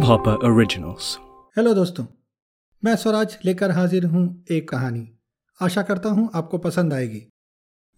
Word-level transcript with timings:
Hopper 0.00 0.34
originals 0.34 1.18
hello 1.58 1.74
दोस्तों। 1.74 2.04
मैं 2.84 2.96
स्वराज 2.96 3.38
लेकर 3.44 3.70
हाजिर 3.70 4.06
हूँ 4.06 4.44
एक 4.50 4.68
कहानी। 4.68 5.18
आशा 5.62 5.82
करता 5.82 6.08
हूँ 6.08 6.30
आपको 6.34 6.58
पसंद 6.58 6.92
आएगी। 6.92 7.32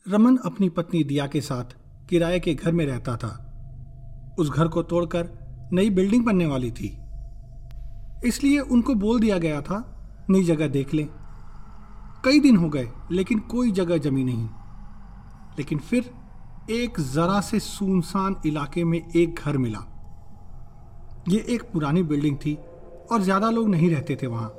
रमन 0.09 0.37
अपनी 0.37 0.69
पत्नी 0.69 1.04
दिया 1.04 1.27
के 1.27 1.41
साथ 1.41 1.65
किराए 2.09 2.41
के 2.41 2.54
घर 2.54 2.73
में 2.73 2.87
रहता 2.87 3.17
था। 3.17 3.45
उस 4.38 4.51
घर 4.51 4.69
को 4.69 4.83
तोड़कर 4.83 5.28
नई 5.72 5.90
बिल्डिंग 5.90 6.24
बनने 6.24 6.46
वाली 6.46 6.71
थी। 6.71 6.98
इसलिए 8.28 8.60
उनको 8.60 8.94
बोल 8.94 9.21
दिया 9.21 9.38
गया 9.38 9.60
था, 9.60 10.08
नई 10.30 10.44
जगह 10.44 10.69
देख 10.69 10.94
लें। 10.94 11.08
कई 12.24 12.40
दिन 12.40 12.56
हो 12.56 12.69
गए, 12.69 12.88
लेकिन 13.10 13.38
कोई 13.38 13.71
जगह 13.71 13.98
जमी 13.98 14.24
नहीं। 14.24 14.48
लेकिन 15.58 15.78
फिर 15.78 16.10
एक 16.70 17.00
जरा 17.12 17.41
से 17.41 17.59
सुनसान 17.60 18.34
इलाके 18.46 18.82
में 18.84 18.98
एक 18.98 19.38
घर 19.38 19.56
मिला। 19.59 19.78
ये 21.28 21.38
एक 21.48 21.62
पुरानी 21.72 22.02
बिल्डिंग 22.02 22.36
थी 22.36 22.54
और 23.12 23.22
ज़्यादा 23.22 23.50
लोग 23.50 23.68
नहीं 23.68 23.90
रहते 23.90 24.16
थे 24.22 24.26
वहाँ। 24.26 24.52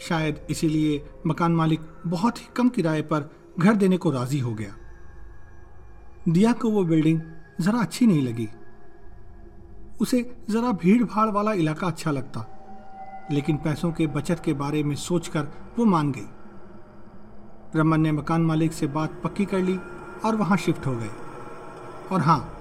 शायद 0.00 0.40
इसीलिए 0.50 1.02
मकान 1.26 1.52
मालिक 1.52 1.80
बहुत 2.06 2.38
ही 2.38 2.46
कम 2.56 2.68
किराए 2.68 3.02
पर 3.02 3.30
घर 3.58 3.74
देने 3.74 3.96
को 3.96 4.10
राज़ी 4.10 4.38
हो 4.38 4.52
गया। 4.54 4.74
दिया 6.28 6.52
को 6.52 6.70
वो 6.70 6.84
बिल्डिंग 6.84 7.20
ज़रा 7.60 7.80
अच्छी 7.80 8.06
नहीं 8.06 8.22
लगी। 8.22 8.48
उसे 10.00 10.22
ज़रा 10.50 10.72
भीड़ 10.74 11.02
भाड़ 11.04 11.28
वाला 11.30 11.52
इलाका 11.54 11.86
अच्छा 11.86 12.10
लगता, 12.10 12.46
लेकिन 13.32 13.56
पैसों 13.56 13.92
के 13.92 14.06
बचत 14.08 14.42
के 14.44 14.52
बारे 14.54 14.82
में 14.84 14.94
सोचकर 14.98 15.48
वो 15.78 15.84
मान 15.86 16.12
गई। 16.12 16.28
रमन 17.76 18.00
ने 18.00 18.12
मकान 18.12 18.42
मालिक 18.42 18.72
से 18.72 18.86
बात 18.90 19.20
पक्की 19.24 19.44
कर 19.44 19.60
ली 19.60 19.78
और 20.24 20.36
वहाँ 20.36 20.56
शिफ्ट 20.56 20.86
हो 20.86 20.96
गए। 20.96 21.10
और 22.12 22.20
हाँ 22.20 22.58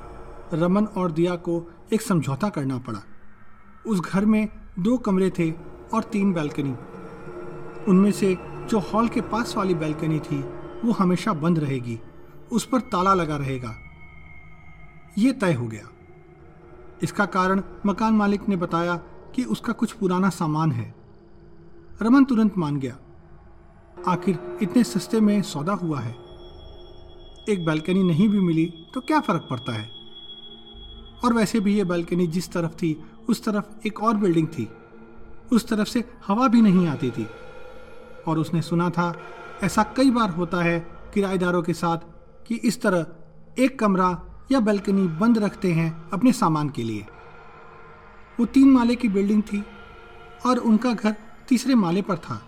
रमन 0.54 0.86
और 0.86 1.12
दिया 1.12 1.36
को 1.36 1.72
एक 1.94 2.02
समझौता 2.02 2.50
करना 2.50 2.78
पड़ा। 2.78 3.00
उस 3.88 4.00
घर 4.00 4.26
में 4.26 4.50
दो 4.80 4.98
कमरे 4.98 5.30
थे 5.30 5.52
और 5.94 6.04
तीन 6.04 6.34
बैल्कनी। 6.34 6.76
उनमें 7.88 8.12
से 8.12 8.38
जो 8.42 8.80
हॉल 8.80 9.08
के 9.08 9.22
पास 9.22 9.58
वाली 9.58 9.74
बैल्कनी 9.74 10.20
थी, 10.20 10.42
वो 10.86 10.92
हमेशा 10.92 11.34
बंद 11.34 11.60
रहेगी। 11.60 12.00
उस 12.52 12.66
पर 12.66 12.80
ताला 12.82 13.14
लगा 13.14 13.38
रहेगा। 13.38 13.76
ये 15.18 15.34
तय 15.34 15.54
हो 15.54 15.68
गया। 15.68 15.90
इसका 17.04 17.26
कारण 17.26 17.62
मकान 17.86 18.14
मालिक 18.14 18.50
ने 18.50 18.56
बताया 18.56 18.96
कि 19.36 19.44
उसका 19.44 19.74
कुछ 19.74 19.92
पुराना 19.92 20.30
सामान 20.30 20.72
है। 20.72 20.96
रमन 22.02 22.26
तुरंत 22.26 22.58
मान 22.58 22.80
गया। 22.80 22.98
आखिर 24.08 24.58
इतने 24.62 24.84
सस्ते 24.84 25.20
में 25.20 25.42
सौदा 25.42 25.74
हुआ 25.74 26.00
है। 26.00 26.31
एक 27.50 27.66
बैल्कनी 27.66 28.04
नहीं 28.04 28.30
भी 28.30 28.40
मिली 28.40 28.74
तो 28.94 29.02
क्या 29.02 29.20
फ़र्क 29.20 29.48
पड़ता 29.50 29.74
है? 29.74 29.92
और 31.26 31.34
वैसे 31.34 31.60
भी 31.60 31.78
ये 31.78 31.84
बैल्कनी 31.84 32.28
जिस 32.28 32.52
तरफ़ 32.52 32.72
थी, 32.72 33.04
उस 33.30 33.44
तरफ़ 33.44 33.88
एक 33.88 34.04
और 34.04 34.18
बिल्डिंग 34.18 34.48
थी। 34.48 34.70
उस 35.52 35.68
तरफ़ 35.68 35.88
से 35.88 36.10
हवा 36.28 36.48
भी 36.48 36.62
नहीं 36.62 36.88
आती 36.88 37.12
थी। 37.12 37.28
और 38.28 38.38
उसने 38.38 38.62
सुना 38.62 38.90
था, 38.90 39.22
ऐसा 39.64 39.84
कई 39.84 40.12
बार 40.12 40.30
होता 40.30 40.62
है 40.62 40.88
किराएदारों 41.14 41.62
के 41.62 41.74
साथ, 41.74 41.98
कि 42.48 42.56
इस 42.56 42.82
तरह 42.82 43.06
एक 43.60 43.80
कमरा 43.80 44.24
या 44.52 44.60
बैल्कनी 44.60 45.08
बंद 45.08 45.38
रखते 45.38 45.72
हैं 45.72 46.10
अपने 46.10 46.34
सामान 46.34 46.70
के 46.70 46.84
लिए। 46.84 47.06
वो 48.40 48.46
तीन 48.46 48.72
माले 48.72 48.96
की 48.96 49.08
बिल्डिंग 49.08 49.44
थी, 49.44 49.64
और 50.46 50.58
उनका 50.58 50.94
घर 50.94 51.16
तीसरे 51.50 51.76
माले 51.76 52.02
पर 52.02 52.18
था। 52.18 52.48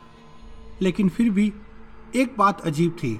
लेकिन 0.81 1.09
फिर 1.09 1.29
भी 1.29 1.53
एक 2.15 2.35
बात 2.37 2.61
अजीब 2.61 2.91
थी 2.91 3.19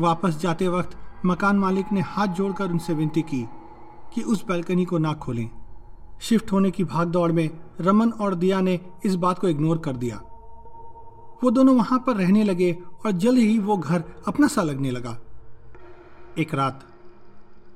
वापस 0.00 0.38
जाते 0.38 0.68
वक्त 0.68 0.96
मकान 1.24 1.56
मालिक 1.56 1.92
ने 1.92 2.00
हाथ 2.00 2.26
जोड़कर 2.26 2.70
उनसे 2.70 2.94
विनती 2.94 3.22
की 3.22 3.48
कि 4.14 4.22
उस 4.22 4.46
बैल्कनी 4.46 4.84
को 4.84 4.98
ना 4.98 5.12
खोलें। 5.12 5.50
शिफ्ट 6.20 6.52
होने 6.52 6.70
की 6.70 6.84
भागदौड़ 6.84 7.32
में 7.32 7.50
रमन 7.80 8.10
और 8.10 8.34
दिया 8.34 8.60
ने 8.60 8.80
इस 9.04 9.14
बात 9.14 9.38
को 9.38 9.48
इग्नोर 9.48 9.78
कर 9.78 9.96
दिया। 9.96 10.16
वो 11.44 11.50
दोनों 11.50 11.76
वहाँ 11.76 11.98
पर 12.06 12.16
रहने 12.16 12.44
लगे 12.44 12.78
और 13.06 13.12
जल्द 13.12 13.38
ही 13.38 13.58
वो 13.58 13.76
घर 13.76 14.04
अपना 14.28 14.46
सा 14.46 14.62
लगने 14.62 14.90
लगा। 14.90 15.18
एक 16.38 16.54
रात 16.54 16.86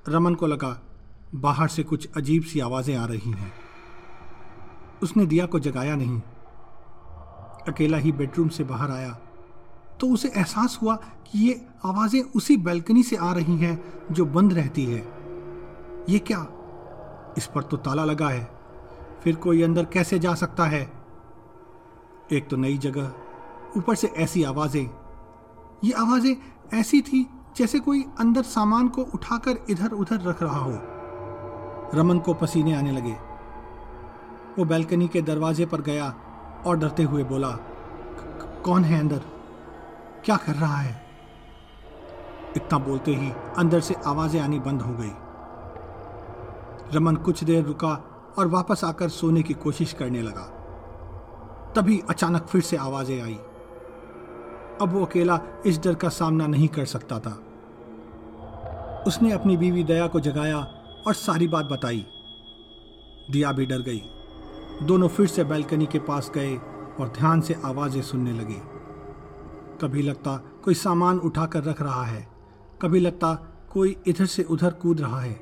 रमन 0.09 0.35
को 0.35 0.47
लगा, 0.47 0.83
बाहर 1.35 1.69
से 1.69 1.83
कुछ 1.83 2.09
अजीब 2.17 2.43
सी 2.43 2.61
आवाज़ें 2.61 2.97
आ 2.97 3.07
रही 3.07 3.31
हैं। 3.31 3.53
उसने 5.03 5.27
दिया 5.27 5.47
को 5.47 5.59
जगाया 5.59 5.97
नहीं। 5.97 6.21
अकेला 7.69 7.99
ही 7.99 8.13
बेडरूम 8.13 8.49
से 8.49 8.65
बाहर 8.65 8.91
आया। 8.91 9.19
तो 10.01 10.09
उसे 10.09 10.29
एहसास 10.29 10.79
हुआ 10.83 10.95
कि 11.27 11.39
ये 11.39 11.61
आवाज़ें 11.85 12.21
उसी 12.37 12.57
बैल्कनी 12.57 13.03
से 13.03 13.17
आ 13.17 13.33
रही 13.33 13.57
हैं 13.57 13.83
जो 14.13 14.25
बंद 14.27 14.53
रहती 14.53 14.85
है। 14.85 14.99
ये 16.09 16.19
क्या? 16.19 16.47
इस 17.39 17.47
पर 17.47 17.63
तो 17.63 17.77
ताला 17.77 18.05
लगा 18.05 18.29
है। 18.29 18.49
फिर 19.25 19.37
कोई 19.37 19.63
अंदर 19.63 19.85
कैसे 19.85 20.19
जा 20.19 20.35
सकता 20.35 20.65
है? 20.65 20.83
एक 22.33 22.49
तो 22.49 22.57
नई 22.57 22.79
जगह, 22.79 23.13
ऊपर 23.77 23.95
से 23.95 24.07
ऐसी 24.07 24.43
आवाज़ें। 24.45 24.91
ये 25.85 25.93
आवाज़ें 25.93 26.37
ऐसी 26.75 27.01
थी 27.01 27.27
जैसे 27.57 27.79
कोई 27.79 28.05
अंदर 28.19 28.43
सामान 28.43 28.89
को 28.89 29.03
उठाकर 29.15 29.65
इधर 29.71 29.91
उधर 29.91 30.21
रख 30.21 30.43
रहा 30.43 30.59
हो। 30.59 30.79
रमन 31.95 32.19
को 32.19 32.35
पसीने 32.35 32.75
आने 32.75 32.93
लगे। 32.93 33.17
वो 34.59 34.65
बैल्कनी 34.65 35.09
के 35.09 35.23
दरवाजे 35.23 35.67
पर 35.67 35.81
गया 35.81 36.15
और 36.67 36.79
डरते 36.79 37.03
हुए 37.03 37.25
बोला 37.25 37.51
कौन 38.65 38.85
है 38.85 39.01
अंदर? 39.01 39.23
क्या 40.27 40.37
कर 40.37 40.53
रहा 40.53 40.77
है? 40.77 41.07
इतना 42.57 42.79
बोलते 42.79 43.15
ही 43.15 43.33
अंदर 43.59 43.81
से 43.81 43.95
आवाज़ें 44.07 44.41
आनी 44.41 44.59
बंद 44.59 44.83
हो 44.83 44.93
गई। 44.93 45.13
रमन 46.95 47.17
कुछ 47.17 47.45
देर 47.45 47.65
रुका 47.65 48.05
और 48.39 48.47
वापस 48.47 48.85
आकर 48.85 49.09
सोने 49.09 49.43
की 49.43 49.55
कोशिश 49.55 49.93
करने 49.93 50.23
लगा। 50.23 50.43
तभी 51.77 52.03
अचानक 52.11 52.43
फिर 52.43 52.61
से 52.61 52.77
आवाज़ें 52.77 53.23
आई। 53.23 53.39
अब 54.81 54.89
वो 54.93 55.05
अकेला 55.05 55.41
इस 55.67 55.79
डर 55.79 55.95
का 55.95 56.09
सामना 56.09 56.47
नहीं 56.47 56.69
कर 56.69 56.85
सकता 56.85 57.19
था। 57.19 57.43
उसने 59.07 59.33
अपनी 59.33 59.57
बीवी 59.57 59.85
दया 59.85 60.07
को 60.07 60.21
जगाया 60.21 60.59
और 61.07 61.15
सारी 61.15 61.49
बात 61.49 61.65
बताई। 61.65 62.07
दिया 63.31 63.53
भी 63.53 63.67
डर 63.67 63.79
गई। 63.79 64.03
दोनों 64.83 65.09
फिर 65.09 65.27
से 65.27 65.45
बैल्कनी 65.45 65.87
के 65.87 65.99
पास 65.99 66.31
गए 66.35 66.57
और 67.01 67.09
ध्यान 67.09 67.41
से 67.41 67.57
आवाज़ें 67.65 68.03
सुनने 68.03 68.33
लगे। 68.33 68.76
कभी 69.77 70.03
लगता 70.03 70.37
कोई 70.65 70.75
सामान 70.77 71.19
उठाकर 71.21 71.63
रख 71.65 71.83
रहा 71.83 72.05
है। 72.05 72.27
कभी 72.83 73.01
लगता 73.01 73.35
कोई 73.73 73.97
इधर 74.07 74.27
से 74.27 74.43
उधर 74.45 74.71
कूद 74.73 75.01
रहा 75.01 75.21
है। 75.21 75.41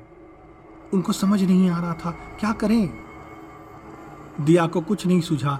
उनको 0.93 1.11
समझ 1.13 1.41
नहीं 1.41 1.69
आ 1.69 1.79
रहा 1.79 1.93
था, 1.95 2.11
क्या 2.39 2.51
करें? 2.53 2.89
दिया 4.41 4.65
को 4.67 4.81
कुछ 4.81 5.05
नहीं 5.07 5.21
सूझा 5.21 5.59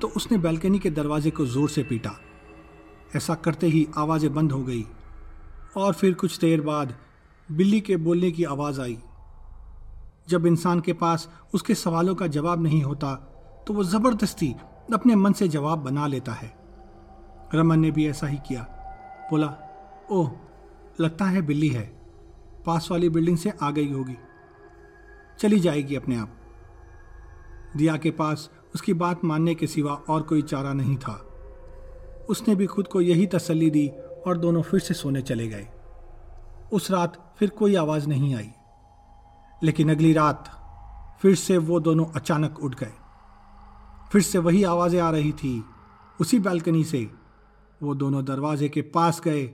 तो 0.00 0.08
उसने 0.16 0.38
बैल्कनी 0.38 0.78
के 0.78 0.90
दरवाजे 0.90 1.30
को 1.30 1.46
ज़ोर 1.46 1.68
से 1.68 1.82
पीटा। 1.82 2.10
ऐसा 3.16 3.34
करते 3.36 3.66
ही 3.66 3.86
आवाज़ें 3.96 4.32
बंद 4.34 4.52
हो 4.52 4.62
गई, 4.62 4.84
और 5.76 5.92
फिर 5.92 6.14
कुछ 6.14 6.38
देर 6.40 6.60
बाद 6.60 6.94
बिल्ली 7.48 7.80
के 7.80 7.96
बोलने 7.98 8.30
की 8.30 8.44
आवाज़ 8.46 8.80
आई। 8.80 8.98
जब 10.28 10.46
इंसान 10.46 10.80
के 10.80 10.92
पास 10.94 11.28
उसके 11.54 11.74
सवालों 11.74 12.14
का 12.14 12.26
जवाब 12.28 12.62
नहीं 12.62 12.82
होता 12.82 13.14
तो 13.66 13.74
वो 13.74 13.84
ज़बरदस्ती 13.84 14.54
अपने 14.94 15.14
मन 15.16 15.32
से 15.32 15.48
जवाब 15.48 15.78
बना 15.78 16.06
लेता 16.06 16.32
है। 16.32 16.52
रमन 17.54 17.78
ने 17.78 17.90
भी 17.90 18.08
ऐसा 18.08 18.26
ही 18.26 18.36
किया। 18.36 18.62
बोला, 19.30 19.56
ओह, 20.10 20.30
लगता 21.00 21.24
है 21.24 21.42
बिल्ली 21.42 21.68
है। 21.68 22.00
पास 22.66 22.88
वाली 22.90 23.08
बिल्डिंग 23.08 23.38
से 23.38 23.52
आ 23.62 23.70
गई 23.70 23.92
होगी। 23.92 24.16
चली 25.38 25.60
जाएगी 25.60 25.96
अपने 25.96 26.16
आप। 26.16 26.30
दिया 27.76 27.96
के 27.96 28.10
पास 28.10 28.50
उसकी 28.74 28.94
बात 28.94 29.24
मानने 29.24 29.54
के 29.54 29.66
सिवा 29.66 29.92
और 29.92 30.22
कोई 30.22 30.42
चारा 30.42 30.72
नहीं 30.72 30.96
था। 30.96 31.28
उसने 32.28 32.54
भी 32.54 32.66
खुद 32.66 32.88
को 32.88 33.00
यही 33.00 33.26
तसल्ली 33.26 33.70
दी 33.70 33.88
और 34.26 34.38
दोनों 34.38 34.62
फिर 34.62 34.80
से 34.80 34.94
सोने 34.94 35.22
चले 35.22 35.48
गए। 35.48 35.68
उस 36.72 36.90
रात 36.90 37.34
फिर 37.38 37.50
कोई 37.50 37.74
आवाज़ 37.74 38.08
नहीं 38.08 38.34
आई। 38.34 38.50
लेकिन 39.62 39.90
अगली 39.90 40.12
रात 40.12 40.60
फिर 41.22 41.34
से 41.34 41.58
वो 41.58 41.80
दोनों 41.80 42.06
अचानक 42.06 42.58
उठ 42.62 42.74
गए। 42.74 42.92
फिर 44.12 44.22
से 44.22 44.38
वही 44.38 44.64
आवाज़ें 44.64 45.00
आ 45.00 45.10
रही 45.10 45.32
थी 45.32 45.64
उसी 46.20 46.38
बैल्कनी 46.38 46.84
से 46.84 47.23
वो 47.84 47.94
दोनों 47.94 48.24
दरवाजे 48.24 48.68
के 48.68 48.82
पास 48.94 49.20
गए 49.24 49.50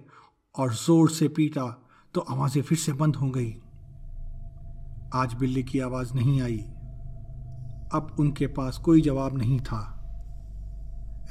और 0.54 0.72
ज़ोर 0.76 1.10
से 1.10 1.28
पीटा 1.28 1.66
तो 2.14 2.20
आवाज़ें 2.20 2.62
फिर 2.62 2.78
से 2.78 2.92
बंद 2.92 3.16
हो 3.16 3.30
गई। 3.30 3.54
आज 5.14 5.34
बिल्ली 5.34 5.62
की 5.62 5.80
आवाज़ 5.80 6.14
नहीं 6.14 6.40
आई। 6.42 6.58
अब 7.92 8.16
उनके 8.20 8.46
पास 8.48 8.78
कोई 8.78 9.00
जवाब 9.00 9.36
नहीं 9.38 9.58
था। 9.60 9.82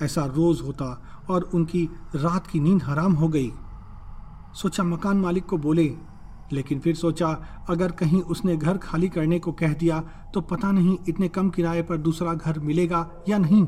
ऐसा 0.02 0.26
रोज 0.28 0.62
होता 0.62 0.86
और 1.30 1.50
उनकी 1.54 1.84
रात 2.16 2.48
की 2.48 2.60
नींद 2.60 2.84
हराम 2.84 3.14
हो 3.14 3.28
गई। 3.28 3.52
सोचा 4.54 4.84
मकान 4.84 5.18
मालिक 5.18 5.46
को 5.46 5.58
बोले, 5.58 5.90
लेकिन 6.54 6.80
फिर 6.80 6.96
सोचा, 6.96 7.28
अगर 7.70 7.92
कहीं 7.92 8.22
उसने 8.24 8.56
घर 8.58 8.78
खाली 8.78 9.10
करने 9.10 9.40
को 9.40 9.52
कह 9.52 9.74
दिया 9.74 10.00
तो 10.34 10.42
पता 10.44 10.72
नहीं 10.72 10.98
इतने 11.10 11.28
कम 11.30 11.50
किराए 11.50 11.82
पर 11.82 11.98
दूसरा 11.98 12.34
घर 12.34 12.60
मिलेगा 12.60 13.10
या 13.30 13.38
नहीं। 13.38 13.66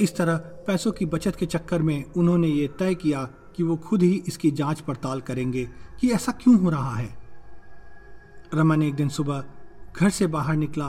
इस 0.00 0.16
तरह 0.16 0.36
पैसों 0.66 0.92
की 0.92 1.06
बचत 1.06 1.36
के 1.36 1.46
चक्कर 1.46 1.82
में 1.82 2.04
उन्होंने 2.16 2.48
ये 2.48 2.68
तय 2.78 2.94
किया 2.94 3.22
कि 3.56 3.62
वो 3.62 3.76
खुद 3.76 4.02
ही 4.02 4.22
इसकी 4.28 4.50
जाँच 4.50 4.80
पड़ताल 4.80 5.20
करेंगे 5.20 5.64
कि 6.00 6.10
ऐसा 6.10 6.32
क्यों 6.32 6.58
हो 6.60 6.70
रहा 6.70 6.94
है। 6.96 7.08
रमन 8.54 8.82
एक 8.82 8.94
दिन 8.94 9.08
सुबह 9.08 9.44
घर 9.96 10.10
से 10.10 10.26
बाहर 10.26 10.56
निकला 10.56 10.86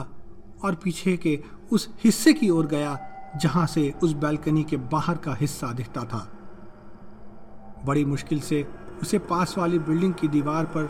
और 0.64 0.74
पीछे 0.74 1.16
के 1.16 1.38
उस 1.72 1.88
हिस्से 2.04 2.32
की 2.32 2.48
ओर 2.50 2.66
गया, 2.66 2.98
जहाँ 3.36 3.66
से 3.66 3.92
उस 4.02 4.12
बैल्कनी 4.12 4.64
के 4.64 4.76
बाहर 4.76 5.16
का 5.16 5.34
हिस्सा 5.34 5.72
दिखता 5.72 6.04
था। 6.04 6.30
बड़ी 7.86 8.04
मुश्किल 8.04 8.40
से 8.40 8.66
उसे 9.02 9.18
पास 9.18 9.54
वाली 9.58 9.78
बिल्डिंग 9.78 10.14
की 10.14 10.28
दीवार 10.28 10.64
पर 10.66 10.88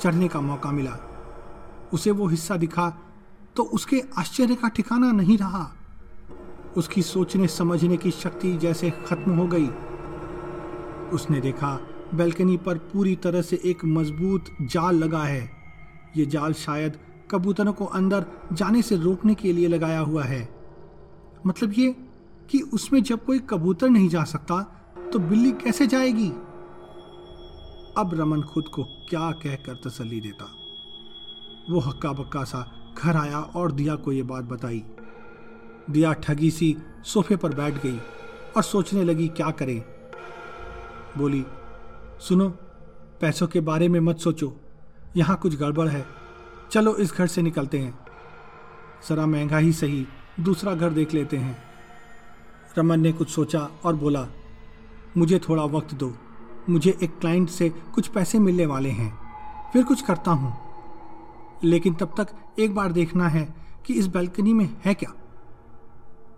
चढ़ने 0.00 0.28
का 0.28 0.40
मौका 0.40 0.70
मिला। 0.70 0.96
उसे 1.92 2.10
वो 2.10 2.26
हिस्सा 2.26 2.56
दिखा 2.56 2.88
तो 3.56 3.62
उसके 3.62 4.02
आश्चर्य 4.18 4.54
का 4.54 4.68
ठिकाना 4.68 5.10
नहीं 5.12 5.38
रहा। 5.38 5.70
उसकी 6.76 7.02
सोचने, 7.02 7.48
समझने 7.48 7.96
की 7.96 8.10
शक्ति 8.10 8.56
जैसे 8.56 8.90
खत्म 9.06 9.32
हो 9.32 9.46
गई। 9.46 9.68
उसने 11.12 11.40
देखा, 11.40 11.78
बैल्कनी 12.14 12.56
पर 12.56 12.78
पूरी 12.78 13.16
तरह 13.16 13.42
से 13.42 13.60
एक 13.64 13.84
मज़बूत 13.84 14.44
जाल 14.62 14.96
लगा 14.96 15.22
है। 15.22 15.50
ये 16.16 16.26
जाल 16.26 16.52
शायद 16.52 16.98
कबूतरों 17.30 17.72
को 17.72 17.84
अंदर 17.84 18.24
जाने 18.52 18.82
से 18.82 18.96
रोकने 18.96 19.34
के 19.34 19.52
लिए 19.52 19.68
लगाया 19.68 20.00
हुआ 20.00 20.24
है। 20.24 20.48
मतलब 21.46 21.72
ये 21.78 21.96
कि 22.50 22.60
उसमें 22.60 23.02
जब 23.02 23.24
कोई 23.24 23.38
कबूतर 23.38 23.88
नहीं 23.88 24.08
जा 24.08 24.24
सकता 24.24 24.60
तो 25.12 25.18
बिल्ली 25.18 25.52
कैसे 25.52 25.86
जाएगी? 25.86 26.28
अब 27.98 28.10
रमन 28.14 28.42
खुद 28.42 28.68
को 28.68 28.84
क्या 28.84 29.30
कहकर 29.32 29.74
तसली 29.74 30.20
देता। 30.20 30.44
वो 31.70 31.80
हक्का 31.80 32.12
बक्का 32.12 32.44
सा 32.44 32.66
घर 32.98 33.16
आया 33.16 33.40
और 33.40 33.72
दिया 33.72 33.94
को 33.94 34.12
ये 34.12 34.22
बात 34.22 34.44
बताई। 34.44 34.84
दिया 35.90 36.12
ठगी 36.12 36.50
सी 36.50 36.76
सोफे 37.04 37.36
पर 37.36 37.54
बैठ 37.54 37.74
गई 37.74 38.00
और 38.56 38.62
सोचने 38.62 39.04
लगी, 39.04 39.28
क्या 39.28 39.50
करें? 39.50 39.84
बोली, 41.18 41.46
सुनो, 42.20 42.48
पैसों 43.20 43.46
के 43.46 43.60
बारे 43.60 43.88
में 43.88 44.00
मत 44.00 44.18
सोचो। 44.18 44.56
यहाँ 45.16 45.36
कुछ 45.36 45.56
गड़बड़ 45.56 45.88
है। 45.88 46.06
चलो 46.70 46.96
इस 46.96 47.12
घर 47.12 47.26
से 47.26 47.42
निकलते 47.42 47.78
हैं। 47.78 47.98
ज़रा 49.08 49.26
महँगा 49.26 49.58
ही 49.58 49.72
सही 49.72 50.06
दूसरा 50.40 50.74
घर 50.74 50.90
देख 50.90 51.14
लेते 51.14 51.36
हैं। 51.36 51.62
रमन 52.78 53.00
ने 53.00 53.12
कुछ 53.12 53.30
सोचा 53.30 53.68
और 53.84 53.96
बोला, 53.96 54.26
मुझे 55.16 55.38
थोड़ा 55.38 55.64
वक्त 55.64 55.94
दो। 55.94 56.14
मुझे 56.70 56.98
एक 57.02 57.18
क्लाइंट 57.18 57.48
से 57.48 57.68
कुछ 57.68 58.08
पैसे 58.08 58.38
मिलने 58.38 58.66
वाले 58.66 58.90
हैं। 58.90 59.18
फिर 59.72 59.82
कुछ 59.82 60.02
करता 60.02 60.30
हूँ। 60.30 60.54
लेकिन 61.64 61.94
तब 61.94 62.14
तक 62.16 62.28
एक 62.58 62.74
बार 62.74 62.92
देखना 62.92 63.28
है 63.28 63.54
कि 63.86 63.94
इस 63.94 64.06
बैल्कनी 64.06 64.52
में 64.52 64.70
है 64.84 64.94
क्या? 64.94 65.12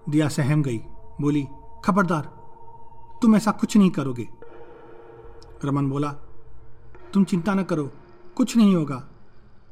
दिया 0.08 0.28
सहम 0.28 0.62
गई। 0.62 0.78
बोली, 1.20 1.46
खबरदार, 1.84 2.22
तुम 3.22 3.36
ऐसा 3.36 3.50
कुछ 3.50 3.76
नहीं 3.76 3.90
करोगे। 3.90 4.28
रमन 5.64 5.88
बोला, 5.90 6.08
तुम 7.14 7.24
चिंता 7.24 7.54
न 7.54 7.62
करो, 7.62 7.90
कुछ 8.36 8.56
नहीं 8.56 8.74
होगा। 8.74 9.02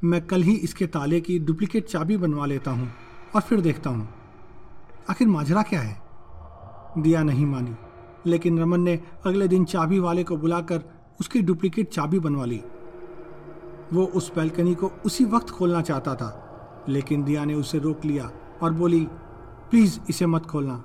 मैं 0.05 0.27
कल 0.27 0.43
ही 0.43 0.55
इसके 0.57 0.87
ताले 0.87 1.21
की 1.21 1.39
डुप्लीकेट 1.39 1.87
चाबी 1.87 2.17
बनवा 2.17 2.47
लेता 2.47 2.71
हूँ 2.71 2.91
और 3.35 3.41
फिर 3.41 3.61
देखता 3.61 3.91
हूँ। 3.91 4.09
आखिर 5.11 5.29
माजरा 5.29 5.63
क्या 5.63 5.81
है? 5.81 6.03
दिया 6.99 7.23
नहीं 7.23 7.47
मानी, 7.47 7.75
लेकिन 8.27 8.59
रमन 8.59 8.81
ने 8.81 9.01
अगले 9.27 9.49
दिन 9.49 9.65
चाबी 9.65 9.99
वाले 9.99 10.25
को 10.25 10.37
बुलाकर 10.37 10.83
उसकी 11.21 11.41
डुप्लीकेट 11.43 11.91
चाबी 11.91 12.19
बनवा 12.19 12.45
ली। 12.45 12.61
वो 13.93 14.05
उस 14.07 14.33
बैल्कनी 14.35 14.75
को 14.75 14.91
उसी 15.07 15.25
वक्त 15.25 15.51
खोलना 15.51 15.83
चाहता 15.83 16.15
था, 16.15 16.85
लेकिन 16.89 17.25
दिया 17.25 17.45
ने 17.45 17.55
उसे 17.55 17.79
रोक 17.79 18.05
लिया 18.05 18.31
और 18.63 18.73
बोली 18.73 19.07
प्लीज़ 19.75 20.01
इसे 20.09 20.27
मत 20.27 20.47
खोलना। 20.47 20.85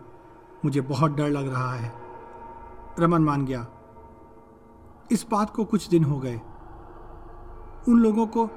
मुझे 0.65 0.81
बहुत 0.81 1.11
डर 1.11 1.29
लग 1.29 1.53
रहा 1.53 1.73
है। 1.73 1.93
रमन 2.99 3.21
मान 3.21 3.45
गया। 3.45 3.67
इस 5.11 5.25
बात 5.31 5.49
को 5.49 5.65
कुछ 5.65 5.89
दिन 5.89 6.03
हो 6.03 6.19
गए। 6.19 6.41
उन 7.89 7.99
लोगों 7.99 8.27
को, 8.27 8.49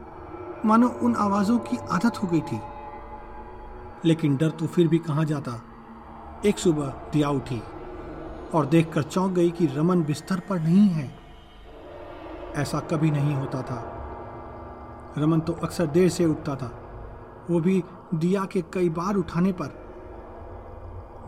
मानो 0.64 0.88
उन 0.88 1.14
आवाज़ों 1.14 1.58
की 1.58 1.76
आदत 1.76 2.23
हो 2.23 2.29
गई 2.29 2.40
थी। 2.40 2.61
लेकिन 4.05 4.37
डर 4.37 4.50
तो 4.50 4.67
फिर 4.67 4.88
भी 4.88 4.99
कहाँ 4.99 5.25
जाता। 5.25 5.62
एक 6.44 6.58
सुबह 6.58 6.87
दिया 6.87 7.31
उठी 7.31 7.62
और 8.55 8.67
देखकर 8.67 9.02
चौंक 9.02 9.32
गई 9.32 9.50
कि 9.50 9.67
रमन 9.67 10.05
बिस्तर 10.05 10.40
पर 10.40 10.61
नहीं 10.61 10.88
है। 10.88 11.19
ऐसा 12.56 12.81
कभी 12.81 13.11
नहीं 13.11 13.34
होता 13.34 13.62
था। 13.62 13.99
रमन 15.19 15.40
तो 15.40 15.52
अक्सर 15.52 15.87
देर 15.87 16.08
से 16.08 16.26
उठता 16.26 16.56
था। 16.56 16.79
वो 17.50 17.61
भी 17.61 17.84
दिया 18.14 18.44
के 18.44 18.62
कई 18.62 18.88
बार 18.88 19.14
उठाने 19.14 19.52
पर 19.52 19.82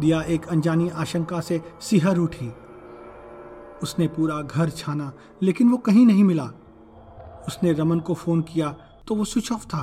दिया 0.01 0.21
एक 0.23 0.47
अनजानी 0.47 0.89
आशंका 0.89 1.41
से 1.41 1.63
सिहर 1.81 2.19
उठी। 2.19 2.53
उसने 3.83 4.07
पूरा 4.09 4.43
घर 4.43 4.71
छाना, 4.71 5.13
लेकिन 5.43 5.71
वो 5.71 5.77
कहीं 5.77 6.07
नहीं 6.07 6.25
मिला। 6.25 6.45
उसने 7.49 7.73
रमन 7.73 8.01
को 8.01 8.15
फ़ोन 8.15 8.43
किया 8.43 8.69
तो 9.09 9.15
वो 9.15 9.25
स्विच 9.25 9.53
ऑफ़ 9.53 9.67
था। 9.67 9.83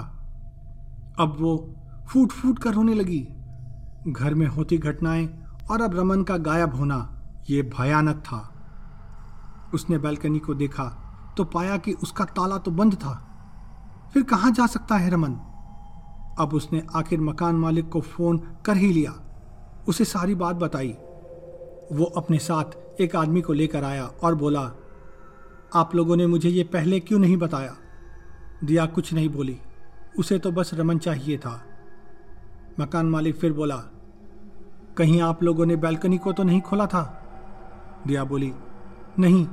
अब 1.19 1.37
वो 1.39 1.75
फूट 2.09 2.31
फूट 2.31 2.59
कर 2.59 2.73
रोने 2.73 2.93
लगी। 2.93 3.27
घर 4.07 4.33
में 4.33 4.47
होती 4.47 4.77
घटनाएँ 4.77 5.43
और 5.71 5.81
अब 5.81 5.99
रमन 5.99 6.23
का 6.23 6.37
गायब 6.37 6.75
होना, 6.75 7.21
ये 7.49 7.61
भयानक 7.61 8.15
था। 8.15 8.47
उसने 9.73 9.97
बैल्कनी 9.97 10.39
को 10.39 10.53
देखा 10.53 10.83
तो 11.37 11.43
पाया 11.43 11.77
कि 11.77 11.93
उसका 11.93 12.25
ताला 12.25 12.57
तो 12.57 12.71
बंद 12.71 12.93
था। 12.93 13.27
फिर 14.13 14.23
कहाँ 14.23 14.51
जा 14.51 14.65
सकता 14.65 14.95
है 14.95 15.09
रमन? 15.09 15.33
अब 16.39 16.49
उसने 16.53 16.83
आखिर 16.95 17.21
मकान 17.21 17.55
मालिक 17.55 17.89
को 17.89 18.01
फ़ोन 18.01 18.37
कर 18.65 18.77
ही 18.77 18.93
लिया। 18.93 19.20
उसे 19.87 20.05
सारी 20.05 20.35
बात 20.35 20.55
बताई। 20.55 20.97
वो 21.91 22.03
अपने 22.03 22.39
साथ 22.39 23.01
एक 23.01 23.15
आदमी 23.15 23.41
को 23.41 23.53
लेकर 23.53 23.83
आया 23.83 24.05
और 24.23 24.35
बोला, 24.35 24.71
आप 25.75 25.95
लोगों 25.95 26.15
ने 26.15 26.27
मुझे 26.27 26.49
ये 26.49 26.63
पहले 26.63 26.99
क्यों 26.99 27.19
नहीं 27.19 27.37
बताया? 27.37 27.75
दिया 28.63 28.85
कुछ 28.85 29.13
नहीं 29.13 29.29
बोली। 29.29 29.59
उसे 30.19 30.39
तो 30.39 30.51
बस 30.51 30.71
रमन 30.73 30.97
चाहिए 30.97 31.37
था। 31.37 31.65
मकान 32.79 33.05
मालिक 33.05 33.35
फिर 33.35 33.53
बोला, 33.53 33.75
कहीं 34.97 35.21
आप 35.21 35.43
लोगों 35.43 35.65
ने 35.65 35.75
बैल्कनी 35.75 36.17
को 36.17 36.33
तो 36.33 36.43
नहीं 36.43 36.61
खोला 36.61 36.85
था? 36.85 37.23
दिया 38.07 38.23
बोली, 38.23 38.53
नहीं, 39.19 39.47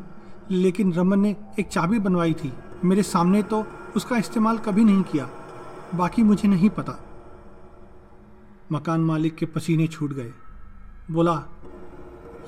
लेकिन 0.51 0.93
रमन 0.93 1.21
ने 1.21 1.37
एक 1.61 1.69
चाबी 1.69 1.99
बनवाई 1.99 2.35
थी। 2.35 2.53
मेरे 2.85 3.03
सामने 3.03 3.43
तो 3.43 3.65
उसका 3.97 4.17
इस्तेमाल 4.17 4.59
कभी 4.59 4.85
नहीं 4.85 5.03
किया। 5.03 5.31
बाकी 5.95 6.23
मुझे 6.23 6.49
नहीं 6.49 6.71
पता। 6.71 7.08
मकान 8.73 9.01
मालिक 9.01 9.35
के 9.35 9.47
पसीने 9.47 9.87
छूट 9.87 10.13
गए। 10.13 10.33
बोला, 11.11 11.43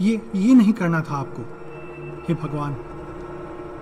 ये 0.00 0.20
ये 0.34 0.54
नहीं 0.54 0.72
करना 0.72 1.00
था 1.00 1.16
आपको। 1.16 1.42
हे 2.28 2.34
भगवान। 2.34 2.74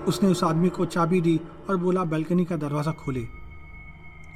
उसने 0.08 0.28
उस 0.28 0.42
आदमी 0.44 0.68
को 0.68 0.84
चाबी 0.86 1.20
दी 1.20 1.40
और 1.70 1.76
बोला, 1.76 2.04
बैल्कनी 2.04 2.44
का 2.44 2.56
दरवाज़ा 2.56 2.92
खोले। 2.94 3.22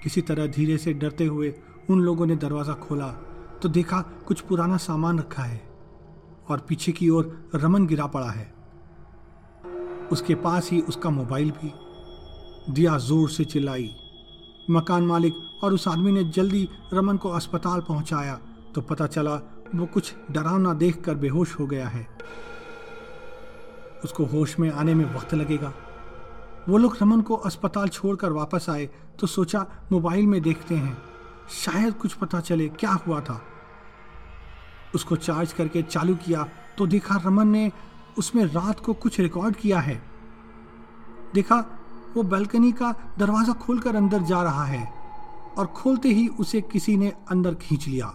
किसी 0.02 0.20
तरह 0.20 0.46
धीरे 0.46 0.78
से 0.78 0.92
डरते 0.92 1.26
हुए 1.26 1.54
उन 1.90 2.00
लोगों 2.00 2.26
ने 2.26 2.36
दरवाज़ा 2.36 2.74
खोला 2.78 3.08
तो 3.62 3.68
देखा 3.68 4.00
कुछ 4.26 4.40
पुराना 4.40 4.76
सामान 4.76 5.18
रखा 5.18 5.42
है 5.42 5.60
और 6.48 6.60
पीछे 6.68 6.92
की 6.92 7.08
ओर 7.08 7.50
रमन 7.54 7.86
गिरा 7.86 8.06
पड़ा 8.06 8.30
है। 8.30 8.52
उसके 10.12 10.34
पास 10.34 10.70
ही 10.70 10.80
उसका 10.80 11.10
मोबाइल 11.10 11.50
भी। 11.52 11.72
दिया 12.70 12.96
ज़ोर 12.98 13.28
से 13.30 13.44
चिल्लाई। 13.44 13.90
मकान 14.70 15.02
मालिक 15.02 15.34
और 15.62 15.74
उस 15.74 15.86
आदमी 15.88 16.12
ने 16.12 16.24
जल्दी 16.26 16.68
रमन 16.92 17.16
को 17.16 17.30
अस्पताल 17.30 17.80
पहुँचाया। 17.80 18.38
तो 18.74 18.80
पता 18.80 19.06
चला, 19.06 19.34
वो 19.74 19.86
कुछ 19.86 20.14
डरावना 20.30 20.72
देखकर 20.74 21.14
बेहोश 21.14 21.58
हो 21.60 21.66
गया 21.66 21.88
है। 21.88 22.06
उसको 24.04 24.24
होश 24.24 24.58
में 24.58 24.70
आने 24.70 24.94
में 24.94 25.04
वक्त 25.14 25.34
लगेगा। 25.34 25.72
वो 26.68 26.78
लोग 26.78 26.96
रमन 27.02 27.20
को 27.20 27.34
अस्पताल 27.36 27.88
छोड़कर 27.88 28.32
वापस 28.32 28.66
आए 28.70 28.88
तो 29.20 29.26
सोचा 29.26 29.66
मोबाइल 29.92 30.26
में 30.26 30.40
देखते 30.42 30.74
हैं। 30.74 30.96
शायद 31.54 31.94
कुछ 31.94 32.12
पता 32.14 32.40
चले 32.40 32.68
क्या 32.70 32.92
हुआ 33.06 33.20
था। 33.20 33.40
उसको 34.94 35.16
चार्ज 35.16 35.52
करके 35.52 35.82
चालू 35.82 36.14
किया 36.16 36.48
तो 36.78 36.86
देखा 36.86 37.20
रमन 37.26 37.48
ने 37.48 37.70
उसमें 38.18 38.44
रात 38.44 38.80
को 38.80 38.92
कुछ 38.94 39.18
रिकॉर्ड 39.20 39.56
किया 39.56 39.78
है। 39.80 40.02
देखा, 41.34 41.56
वो 42.16 42.22
बैल्कनी 42.22 42.72
का 42.72 42.94
दरवाज़ा 43.18 43.52
खोलकर 43.52 43.96
अंदर 43.96 44.22
जा 44.22 44.42
रहा 44.42 44.64
है। 44.64 45.01
और 45.58 45.66
खोलते 45.66 46.08
ही 46.08 46.28
उसे 46.28 46.60
किसी 46.60 46.96
ने 46.96 47.12
अंदर 47.30 47.54
खींच 47.54 47.88
लिया। 47.88 48.14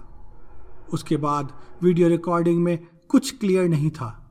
उसके 0.94 1.17
बाद 1.17 1.53
वीडियो 1.84 2.08
रिकॉर्डिंग 2.08 2.63
में 2.63 2.88
कुछ 3.10 3.38
क्लियर 3.38 3.70
नहीं 3.70 3.89
था। 3.89 4.29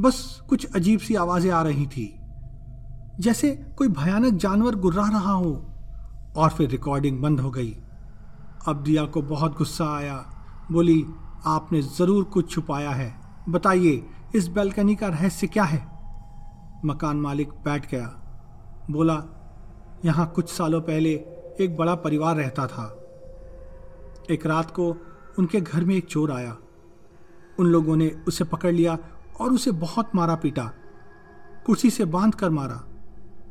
बस 0.00 0.42
कुछ 0.48 0.66
अजीब 0.74 1.00
सी 1.00 1.14
आवाज़ें 1.14 1.50
आ 1.50 1.62
रही 1.62 1.86
थी। 1.86 2.20
जैसे 3.20 3.50
कोई 3.76 3.88
भयानक 3.88 4.32
जानवर 4.34 4.74
गुर्रा 4.74 5.08
रहा 5.08 5.32
हो। 5.32 5.72
और 6.36 6.50
फिर 6.50 6.70
रिकॉर्डिंग 6.70 7.22
बंद 7.22 7.40
हो 7.40 7.50
गई। 7.50 7.76
अब 8.68 8.82
दिया 8.82 9.04
को 9.04 9.22
बहुत 9.22 9.58
गुस्सा 9.58 9.96
आया। 9.96 10.32
बोली, 10.72 11.06
आपने 11.44 11.82
ज़रूर 11.82 12.24
कुछ 12.24 12.50
छुपाया 12.50 12.90
है। 12.90 13.14
बताइए, 13.48 14.08
इस 14.34 14.48
बैल्कनी 14.48 14.96
का 14.96 15.08
रहस्य 15.08 15.46
क्या 15.46 15.64
है? 15.64 15.96
मकान 16.84 17.16
मालिक 17.16 17.48
बैठ 17.48 17.90
गया। 17.90 18.06
बोला, 18.90 19.22
यहाँ 20.04 20.32
कुछ 20.36 20.48
सालों 20.48 20.80
पहले 20.80 21.14
एक 21.60 21.76
बड़ा 21.76 21.94
परिवार 21.94 22.36
रहता 22.36 22.66
था। 22.66 22.86
एक 24.30 24.46
रात 24.46 24.70
को 24.70 24.96
उनके 25.38 25.60
घर 25.60 25.84
में 25.84 25.94
एक 25.94 26.06
चोर 26.06 26.32
आया। 26.32 26.56
उन 27.58 27.66
लोगों 27.66 27.96
ने 27.96 28.10
उसे 28.28 28.44
पकड़ 28.44 28.72
लिया 28.72 28.98
और 29.40 29.52
उसे 29.52 29.70
बहुत 29.70 30.14
मारा 30.14 30.34
पीटा। 30.34 30.70
कुर्सी 31.66 31.90
से 31.90 32.04
बाँध 32.04 32.34
कर 32.34 32.50
मारा, 32.50 32.82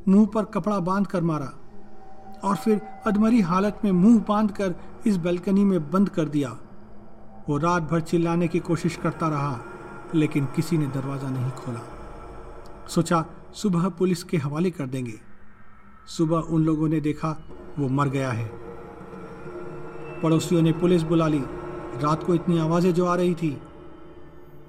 मुँह 0.07 0.27
पर 0.33 0.45
कपड़ा 0.45 0.79
बाँध 0.79 1.07
कर 1.07 1.21
मारा 1.21 1.53
और 2.43 2.55
फिर 2.55 2.81
अधमरी 3.07 3.41
हालत 3.41 3.79
में 3.85 3.91
मुँह 3.91 4.24
बाँध 4.27 4.51
कर 4.51 4.75
इस 5.07 5.17
बैल्कनी 5.17 5.63
में 5.65 5.91
बंद 5.91 6.09
कर 6.09 6.29
दिया। 6.29 6.50
वो 7.50 7.57
रात 7.57 7.83
भर 7.83 8.01
चिल्लाने 8.01 8.47
की 8.47 8.59
कोशिश 8.59 8.95
करता 8.95 9.27
रहा, 9.27 9.59
लेकिन 10.15 10.45
किसी 10.45 10.77
ने 10.77 10.88
दरवाज़ा 10.88 11.29
नहीं 11.29 11.51
खोला। 11.51 11.81
सोचा, 12.88 13.25
सुबह 13.53 13.89
पुलिस 13.89 14.24
के 14.24 14.38
हवाले 14.38 14.71
कर 14.71 14.88
देंगे। 14.88 15.19
सुबह 16.07 16.38
उन 16.38 16.65
लोगों 16.65 16.89
ने 16.89 17.00
देखा 17.00 17.38
वो 17.79 17.89
मर 17.89 18.10
गया 18.10 18.32
है। 18.32 18.51
पड़ोसियों 20.24 20.62
ने 20.62 20.72
पुलिस 20.72 21.01
बुला 21.01 21.27
ली। 21.27 21.41
रात 21.96 22.24
को 22.24 22.36
इतनी 22.36 22.60
आवाज़ें 22.60 22.94
जो 22.94 23.05
आ 23.05 23.15
रही 23.15 23.36
थी, 23.36 23.58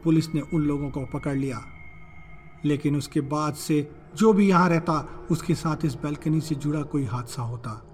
पुलिस 0.05 0.35
ने 0.35 0.41
उन 0.41 0.63
लोगों 0.63 0.91
को 0.91 1.07
पकड़ 1.07 1.37
लिया। 1.37 1.63
लेकिन 2.65 2.97
उसके 2.97 3.21
बाद 3.21 3.55
से 3.55 3.91
जो 4.17 4.33
भी 4.33 4.49
यहाँ 4.49 4.69
रहता, 4.69 5.27
उसके 5.31 5.55
साथ 5.55 5.77
इस 5.85 5.95
बैल्कनी 5.95 6.41
से 6.41 6.55
जुड़ा 6.55 6.83
कोई 6.83 7.05
हादसा 7.05 7.43
होता। 7.43 7.87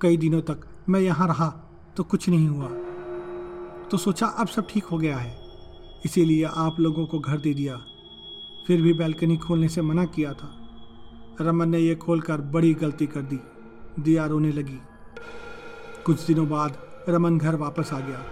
कई 0.00 0.16
दिनों 0.16 0.40
तक 0.40 0.60
मैं 0.88 1.00
यहाँ 1.00 1.28
रहा 1.28 1.48
तो 1.96 2.04
कुछ 2.04 2.28
नहीं 2.28 2.48
हुआ। 2.48 2.68
तो 3.88 3.96
सोचा 3.96 4.26
अब 4.26 4.46
सब 4.46 4.66
ठीक 4.70 4.84
हो 4.84 4.98
गया 4.98 5.16
है। 5.16 5.36
इसीलिए 6.04 6.44
आप 6.44 6.80
लोगों 6.80 7.06
को 7.06 7.18
घर 7.18 7.38
दे 7.38 7.54
दिया। 7.54 7.80
फिर 8.66 8.82
भी 8.82 8.92
बैल्कनी 8.92 9.36
खोलने 9.36 9.68
से 9.68 9.82
मना 9.82 10.04
किया 10.04 10.32
था। 10.32 10.56
रमन 11.40 11.68
ने 11.68 11.78
यह 11.78 11.94
खोलकर 11.94 12.40
बड़ी 12.40 12.74
गलती 12.74 13.06
कर 13.06 13.22
दी। 13.22 13.40
दिया 13.98 14.26
रोने 14.26 14.52
लगी। 14.52 14.78
कुछ 16.04 16.26
दिनों 16.26 16.48
बाद 16.48 16.78
रमन 17.08 17.38
घर 17.38 17.54
वापस 17.54 17.92
आ 17.92 18.00
गया। 18.00 18.24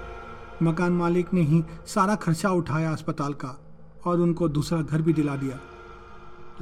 मकान 0.63 0.93
मालिक 0.93 1.35
ने 1.35 1.41
ही 1.41 1.63
सारा 1.87 2.15
खर्चा 2.15 2.51
उठाया 2.51 2.93
अस्पताल 2.93 3.33
का 3.33 3.65
और 4.07 4.21
उनको 4.21 4.49
दूसरा 4.49 4.83
घर 4.83 5.03
भी 5.03 5.13
दिला 5.13 5.37
दिया। 5.37 5.61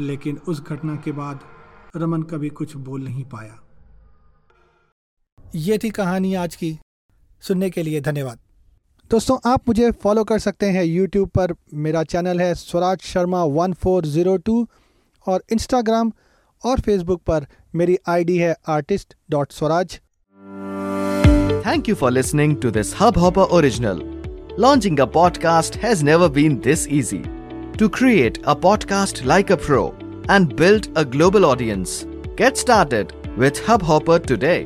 लेकिन 0.01 0.41
उस 0.49 0.63
घटना 0.63 0.97
के 0.97 1.13
बाद 1.13 1.41
रमन 1.97 2.23
कभी 2.23 2.49
कुछ 2.49 2.77
बोल 2.77 3.03
नहीं 3.03 3.25
पाया। 3.25 3.61
ये 5.55 5.79
थी 5.79 5.91
कहानी 5.91 6.35
आज 6.35 6.57
की। 6.57 6.79
सुनने 7.41 7.71
के 7.71 7.83
लिए 7.83 8.01
धन्यवाद। 8.01 8.39
दोस्तों, 9.11 9.39
आप 9.51 9.69
मुझे 9.69 9.91
फॉलो 9.91 10.25
कर 10.25 10.39
सकते 10.39 10.67
हैं 10.67 10.85
यूट्यूब 10.85 11.29
पर। 11.29 11.55
मेरा 11.75 12.03
चैनल 12.03 12.41
है 12.41 12.55
Swaraj 12.55 12.99
Sharma 12.99 13.45
one 13.45 13.73
four 13.73 14.07
zero 14.07 14.37
two 14.37 14.69
और 15.29 15.45
इंस्टाग्राम 15.53 16.13
और 16.65 16.81
फेसबुक 16.81 17.23
पर 17.23 17.47
मेरी 17.76 17.96
आईडी 18.08 18.38
है 18.38 18.54
artist 18.68 19.16
dot 19.30 19.52
Swaraj 19.52 20.00
Thank 21.64 21.88
you 21.90 21.96
for 21.96 22.10
listening 22.12 22.54
to 22.62 22.70
this 22.76 22.92
Hubhopper 23.00 23.44
original. 23.58 24.00
Launching 24.58 25.00
a 25.00 25.06
podcast 25.18 25.76
has 25.84 26.02
never 26.08 26.28
been 26.38 26.56
this 26.68 26.86
easy. 27.00 27.20
To 27.82 27.90
create 27.98 28.40
a 28.54 28.56
podcast 28.64 29.22
like 29.32 29.54
a 29.56 29.58
pro 29.68 29.84
and 30.36 30.56
build 30.62 30.90
a 30.96 31.06
global 31.18 31.46
audience, 31.46 31.94
get 32.36 32.58
started 32.64 33.14
with 33.38 33.62
Hubhopper 33.68 34.18
today. 34.34 34.58